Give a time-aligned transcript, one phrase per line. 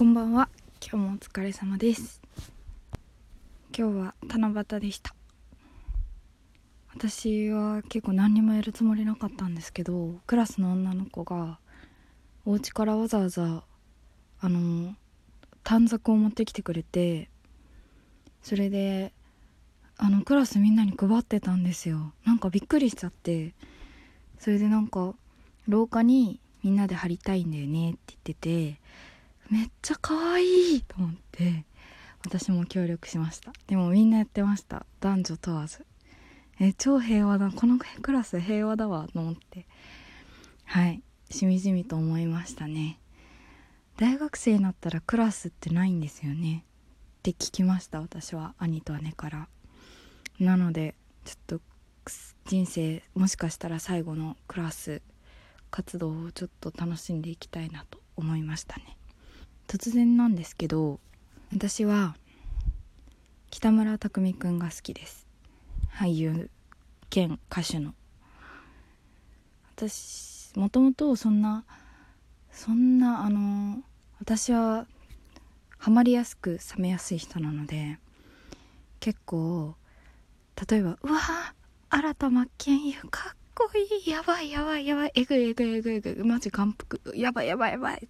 [0.00, 0.48] こんばんは。
[0.80, 2.22] 今日もお疲れ様です。
[3.76, 5.14] 今日は七夕でした。
[6.94, 11.58] 私は結構何にもやるつもりなかったんですけどクラスの女の子が
[12.46, 13.62] お家からわざわざ
[14.40, 14.94] あの
[15.64, 17.28] 短冊を持ってきてくれて
[18.42, 19.12] それで
[19.98, 22.14] あのクラスみんなに配ってたんですよ。
[22.24, 23.52] なんかびっくりしちゃって
[24.38, 25.12] それでなんか
[25.68, 28.80] 廊下にみんなで貼りたいんだよねって言ってて
[29.50, 31.64] めっちゃ可愛いと思って
[32.24, 33.52] 私も協力しました。
[33.66, 34.86] でもみんなやってました。
[35.00, 35.84] 男女問わず。
[36.60, 37.50] え超平和だ。
[37.50, 39.66] このクラス平和だわと思って。
[40.64, 41.02] はい。
[41.30, 43.00] しみじみと思いましたね。
[43.96, 46.64] 大学生になったらクラスってないんですよね。
[47.18, 48.54] って聞きました私は。
[48.58, 49.48] 兄と姉から。
[50.38, 51.60] なのでちょっと
[52.46, 55.02] 人生もしかしたら最後のクラス
[55.70, 58.99] 活動をちょっと楽しんでいきたいなと思いましたね。
[59.70, 60.98] 突然なんですけど
[61.52, 62.16] 私は
[63.52, 65.28] 北村匠海くんが好きです。
[65.94, 66.50] 俳優
[67.08, 67.94] 兼歌手の。
[69.76, 71.64] 私もともとそんな
[72.50, 73.84] そんなあの
[74.18, 74.88] 私は
[75.78, 78.00] ハマりやすく冷めやすい人なので
[78.98, 79.76] 結構
[80.68, 81.20] 例えば「うわ
[81.90, 88.08] 新田真剣佑かっこいいやばいやばいやばいえぐいえぐいえぐいえぐいマジ感服やばいやばいやばい」っ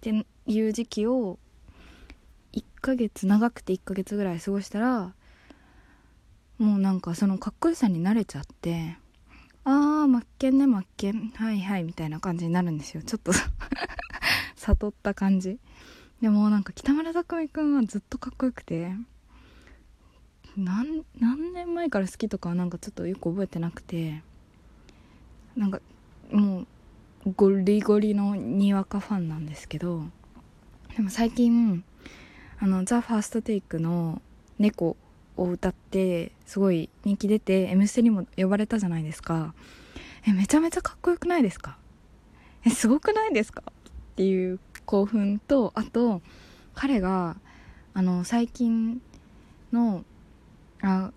[0.00, 1.38] ていう時期を
[2.54, 5.12] 1ヶ月長くて1ヶ月ぐらい過ごしたら
[6.58, 8.96] もうなんかそのかっこよさに慣れちゃって
[9.64, 13.02] あー真っ健ね真っ健はいはいみたいな感じになるんですよ。
[13.02, 13.32] ちょっと
[14.56, 15.58] 悟った感じ。
[16.22, 18.92] でもなんか北村匠海君はずっとかっこよくて
[20.56, 24.22] 何何年前から好きとかはなんかちょっとよく覚えてなくて
[25.54, 25.80] なんか
[26.32, 26.66] も
[27.26, 30.04] うゴリゴリのにわかファンなんですけど
[30.98, 31.84] でも最近
[32.58, 34.20] あの「ザ・ファーストテイクの
[34.58, 34.96] 「猫」
[35.38, 39.54] を歌ってすごい人気出て「M ステ」にも呼ばれたじゃないですか。
[40.26, 41.78] えめちゃめちゃかっこよくないですか？
[42.64, 43.62] えすごくないですか？
[43.68, 43.82] っ
[44.16, 46.20] ていう興奮とあと
[46.74, 47.36] 彼が
[47.94, 49.00] あの最近
[49.72, 50.04] の
[50.82, 51.12] あ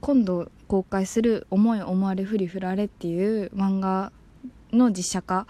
[0.00, 4.12] 今度公開する「思い思われふりふられ」っていう漫画
[4.72, 5.48] の実写化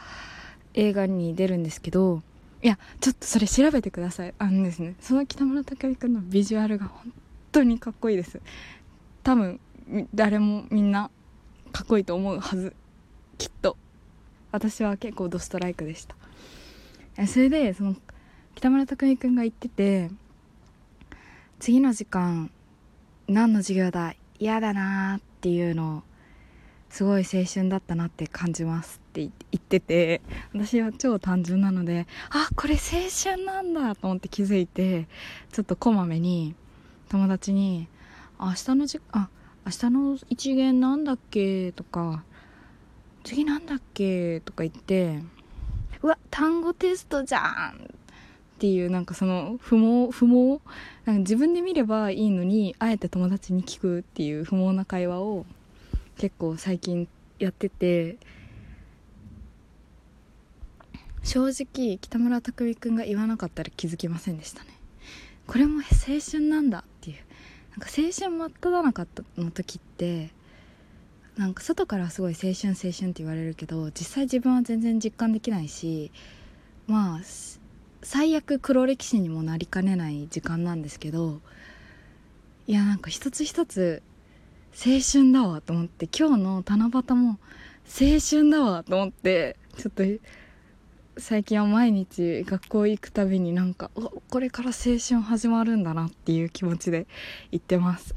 [0.72, 2.22] 映画に出るんですけど
[2.62, 4.34] いやちょっとそれ調べてください。
[4.38, 7.12] あのですねその北村匠海君のビジュアルが本
[7.52, 8.40] 当にかっこいいです。
[9.22, 9.60] 多分
[10.14, 11.10] 誰もみんな
[11.72, 12.74] かっこいいと思うはず。
[13.38, 13.76] きっと。
[14.52, 16.16] 私は結構ドストライクでした。
[17.26, 17.94] それでその
[18.54, 20.10] 北村匠海君が言ってて
[21.58, 22.50] 次の時間
[23.28, 24.14] 何の授業だ？
[24.38, 26.02] 嫌だなーっていうのを
[26.90, 30.22] すごい青春だったなって感じますって言ってて
[30.54, 32.80] 私は超単純なのであこれ青
[33.32, 35.06] 春なんだと思って気づいて
[35.52, 36.54] ちょっとこまめに
[37.08, 37.88] 友達に
[38.40, 39.28] 「明日のじあ
[39.66, 42.24] 明日の一元なんだっけ?」とか
[43.24, 45.22] 「次なんだっけ?」とか言って
[46.02, 47.76] 「うわ単語テストじゃん!」
[48.56, 50.62] っていうなんかその不毛不毛
[51.04, 55.44] なんか自分で見ればいいのにあえて友達に聞くっていう不毛な会話を
[56.16, 58.16] 結構最近やってて
[61.22, 64.70] 正直北村匠海君が言わなかったら気づきませんでしたね。
[65.46, 67.16] これも青春なんだっていう。
[67.76, 69.06] なんか青春真っ只中
[69.36, 70.30] の時って
[71.36, 76.10] なんか外からすごい青春青春って言われるけど実際自分は全然実感できないし
[76.86, 77.20] まあ
[78.02, 81.40] 最悪黒歴史にもなりかねない時間なんですけど
[82.66, 84.02] いやなんか一つ一つ
[84.78, 87.38] 青春だわと思って今日の七夕も
[87.86, 90.02] 青春だわと思ってちょっと
[91.16, 93.90] 最近は毎日学校行くたびになんか
[94.28, 97.06] これから青春始まるんだなっていう気持ちで
[97.50, 98.12] 行ってます。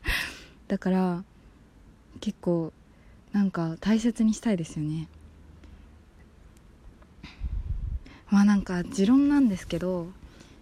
[0.68, 1.22] だから
[2.20, 2.72] 結構
[3.32, 5.06] なんか大切にしたいですよね。
[8.30, 10.08] まあなんか持論なんですけど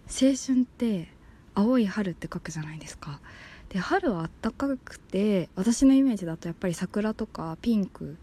[0.07, 1.07] 青春って
[1.55, 3.21] 青い春って書くじゃないですか。
[3.69, 8.17] で春はあったかくて私のイメージだとやっぱり桜とかピンク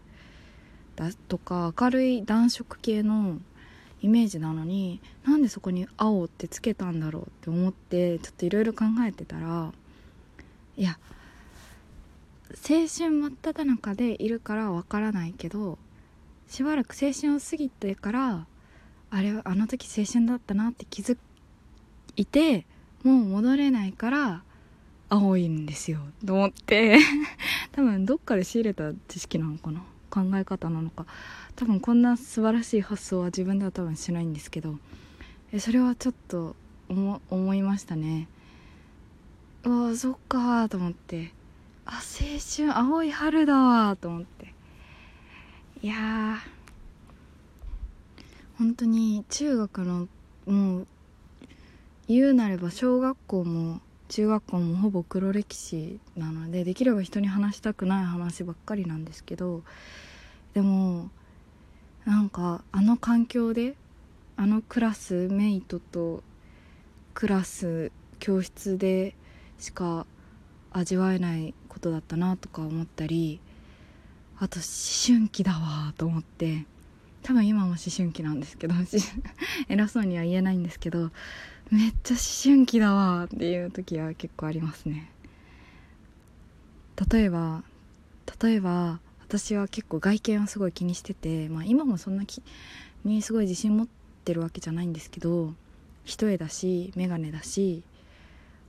[0.95, 3.37] だとか明るい暖色系の
[4.01, 9.71] イメージなのになんでそこに青ってつけたんだろうって思ってちょっといろいろ考えてたら
[10.75, 10.99] いや
[12.49, 15.77] 青春真っ只中でいるからわからないけど
[16.47, 18.45] しばらく青春を過ぎてから
[19.09, 21.17] あれはあの時青春だったなって気づ
[22.15, 22.65] いて
[23.03, 24.43] もう戻れないから
[25.09, 26.97] 青いんですよと思って。
[27.71, 29.81] 多分どっかで仕入れた知識なのかな？
[30.09, 31.05] 考え方なのか。
[31.55, 34.79] 多分こんな素晴らしい発想は自分では多分しないんですけど。
[35.51, 36.55] えそれはちょっと
[36.89, 38.27] 思思いましたね。
[39.63, 41.33] うわそっかと思って。
[41.85, 44.53] あ青春青い春だわと思って。
[45.81, 46.39] いや
[48.57, 50.07] 本当に中学の
[50.47, 50.87] もう
[52.07, 59.63] 言うなれば小学校も中学校もほぼ黒歴史なのでできれば人に話したくない話ばっかりなんですけど
[60.53, 61.09] でも
[62.05, 63.75] なんかあの環境で
[64.37, 66.23] あのクラスメイトと
[67.13, 69.15] クラス教室で
[69.59, 70.05] しか
[70.71, 73.39] 味わえないことだったなとか思ったり
[74.39, 76.65] あと思春期だわと思って
[77.23, 78.75] 多分今も思春期なんですけど
[79.67, 81.11] 偉そうには言えないんですけど
[81.71, 85.09] めっちゃ思春期だわっていう時は結構ありますね。
[87.11, 87.63] 例えば
[88.41, 92.23] 例えば私は結構外見はすごい気にしてて、まあ、今もそんな
[93.03, 93.87] にすごい自信持っ
[94.23, 95.53] てるわけじゃないんですけど
[96.05, 97.83] 一重だし眼鏡だし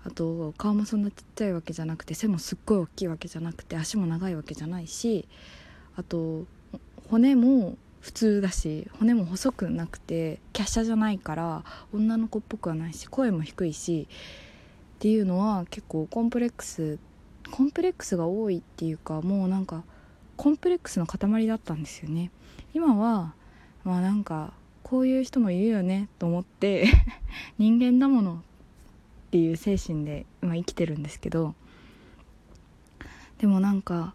[0.05, 5.29] あと顔もそんなちっちゃいわけじゃなくて背もすっごい大きいわけじゃなくて足も長いわけじゃないし
[5.97, 6.45] あと
[7.09, 16.99] 骨も普通だし骨も細くなくて華奢じゃないから女の子っぽくはないし声も低いしっていうのは結構コンプレックス
[17.51, 19.85] コンプレックスが多いっていうかもうなんか
[20.37, 22.31] コンプレックスの塊だったんですよね。
[22.75, 23.35] 今は
[23.85, 24.53] まあなんか
[24.83, 26.87] こういう人もいるよねと思って
[27.59, 31.55] 人間だものっていう精神で、まあ、生きてるんですけど
[33.39, 34.15] でもなんか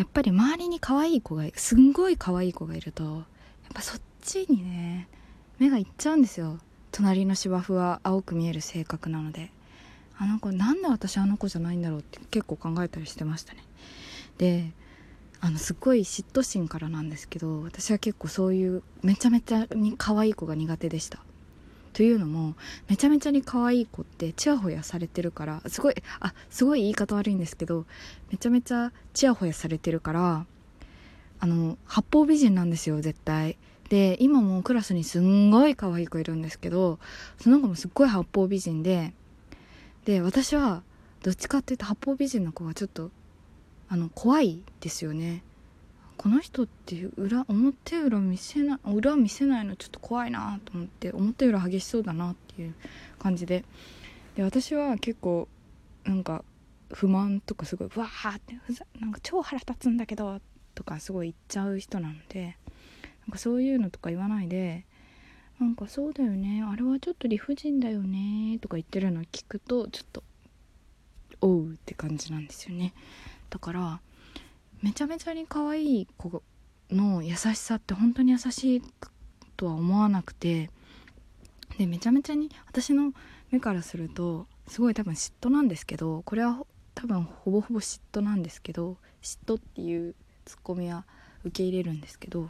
[0.00, 3.24] やっぱり周りに可愛い子がすんごい可愛い子がいるとやっ
[3.74, 5.08] ぱそっちにね
[5.58, 6.58] 目がいっちゃうんですよ。
[6.90, 9.52] 隣の芝生は青く見える性格なので。
[10.22, 13.64] あの子なんで私あの子じゃないんだろうって結構考えたりしてましたね。
[14.36, 14.70] で
[15.40, 21.20] あのすっごい嫉妬心からなんですけど私は結構そういうめちゃめちゃに可愛い子が苦手でした。
[21.92, 22.54] というのも
[22.88, 27.86] めちゃめちゃに可愛い子ってチヤホヤされてるからすごいあすごい言い方悪いんですけど
[28.30, 30.46] めちゃめちゃチヤホヤされてるから
[31.40, 33.56] あの八方美人なんですよ絶対。
[33.88, 37.00] で今もクラスにすんごい可愛い子いるんですけど
[37.40, 39.12] その子もすっごい八方美人で
[40.04, 40.82] で私は
[41.24, 43.10] どっちかっていうと八方美人の子がちょっと
[43.88, 45.42] あの怖いですよね。
[46.20, 52.74] この人って裏表裏見せない裏見せないのちょっと怖いなと思って表裏激しそうだなっていう
[53.18, 53.64] 感じで。
[54.36, 55.48] で私は結構
[56.04, 56.44] なんか
[56.92, 58.54] 不満とかすごいわーって
[59.00, 60.42] なんか超腹立つんだけど
[60.74, 62.58] とかすごい言っちゃう人なので
[63.26, 64.84] なんかそういうのとか言わないで
[65.58, 70.22] なんかそうだよねあれはちょっと理不尽だよねとか言ってるのを聞くとちょっと
[71.40, 72.92] おうって感じなんですよね。
[73.48, 74.00] だから
[74.82, 76.42] めちゃめちゃに可愛い子
[76.90, 78.82] の優しさって本当に優しい
[79.56, 80.70] とは思わなくて
[81.78, 83.12] でめちゃめちゃに私の
[83.50, 91.04] 目からするとすごい多分嫉妬なんですけどこれは多分ほぼほぼ嫉妬なんですけど嫉妬っていうツッコミは
[91.44, 92.48] 受け入れるんですけど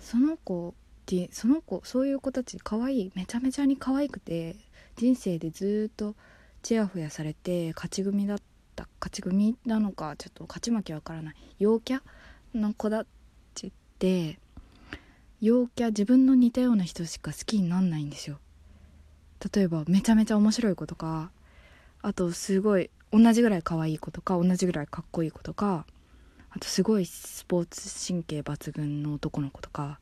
[0.00, 0.72] その子っ
[1.06, 4.56] てその子そういう子たち可愛いめちゃめちゃに可愛くて
[4.96, 6.14] 人生でずっと
[6.62, 8.44] ちやほやされて勝ち組だった
[8.74, 11.34] った勝ち組なのかちょっと勝ち負けわからない。
[11.58, 12.00] 陽キャ
[12.54, 13.06] の子た
[13.54, 14.38] ちって
[15.40, 18.38] 陽キャ自分の似たような人しか好きになんないんですよ。
[19.54, 21.30] 例えばめちゃめちゃ面白い子とか
[22.02, 25.86] あとすごい同じぐらい可愛い子とか同じぐらいかっこいい子とか
[26.50, 30.00] あとすごいスポーツ神経抜群の男の子とか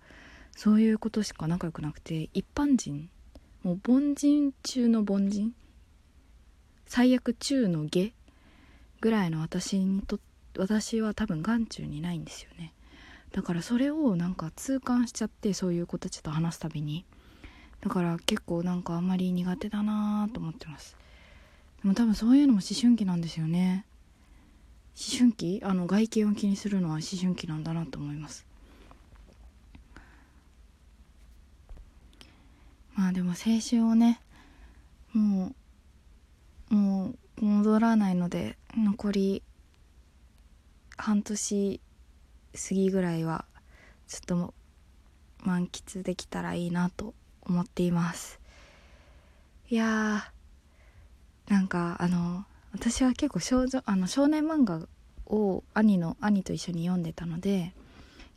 [0.56, 3.08] そういうことしか仲良くなくて一般人
[3.62, 5.54] もう凡人中の凡人
[6.86, 8.12] 最悪中の下
[9.02, 10.20] ぐらいの私にと
[10.56, 12.72] 私は多分眼中にないんですよね。
[13.32, 17.04] だからそれをなんか痛感しちゃってそういう子たちと話すたびに。
[17.80, 20.96] だから結構なんかあんまり苦手だなと思ってます。
[21.82, 23.84] でも多分そういうのも思春期なんですよね。
[24.94, 25.60] 思春期？
[25.64, 28.46] あの外見を気にするのは思春期なんだなと思います。
[32.94, 34.20] まあでも青春をね
[35.12, 35.52] も
[36.70, 39.42] うもう戻らないので残り
[40.96, 41.80] 半年
[42.54, 43.44] 過ぎぐらいは
[44.08, 44.54] ちょっと
[45.42, 48.40] 満喫できたらいいなと思っています。
[49.68, 54.86] いやーなんかあの私は結構少女あの少年漫画
[55.26, 57.72] を兄の兄と一緒に読んでたので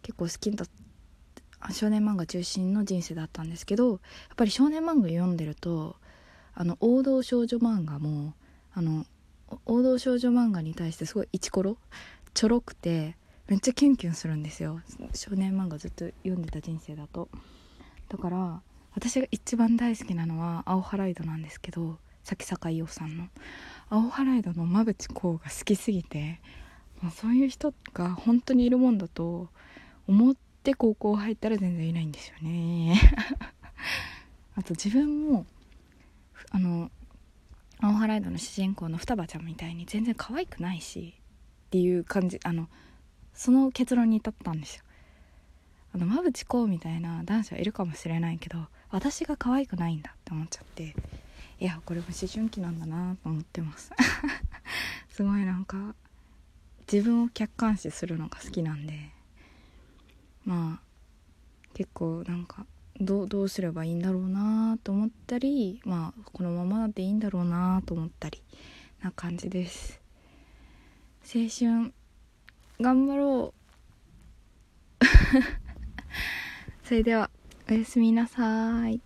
[0.01, 0.65] 結構好きだ
[1.72, 4.00] 少年漫画中心の人生だったんですけどやっ
[4.36, 5.96] ぱり少年漫画読んでると
[6.54, 8.34] あの王道少女漫画も
[8.74, 9.06] あの
[9.66, 11.78] 王道少女漫画に対してすごいイチコロ
[12.34, 13.16] ちょろくて
[13.48, 14.82] めっちゃキュンキュンするんですよ。
[15.14, 17.30] 少年漫画ずっと読んでた人生だと。
[18.10, 18.62] だから
[18.96, 23.28] 私が一番大好きなのは青ハライドなんですけど崎坂伊代さんの。
[23.90, 26.40] 青ハライドの馬淵こうが好きすぎて
[27.02, 29.50] もうそういう人が本当にいるもんだと
[30.08, 33.00] 思って高校入ったら全然いないんですよね。
[34.56, 35.46] あと自分も
[36.50, 36.90] あの
[37.79, 41.13] 青ハライドの主人公の双葉ちゃんみたいに全然可愛くないし
[41.67, 42.67] っていう感じあの
[43.34, 44.84] その結論に至ったんですよ。
[45.94, 50.96] あの馬淵こうみたいな男子はいるかもしれないけど私が可愛くないんだって思っちゃって
[51.60, 53.91] いやこれも思春期なんだなと思ってます。
[55.10, 55.96] すごいなんか
[56.91, 59.12] 自分を客観視するのが好きなんで
[60.44, 60.86] まあ
[61.74, 62.65] 結構なんか
[63.00, 68.42] どうどうすればいいんだろうなと思ったりまあこのままでいいんだろうなと思ったり
[69.02, 70.02] な感じです。
[71.24, 71.94] 青春
[72.80, 73.54] 頑張ろ
[75.02, 75.06] う。
[76.84, 77.30] それでは
[77.70, 79.02] おやすみなさい。